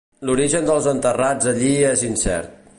[0.29, 2.61] L'origen dels enterrats allí és incert.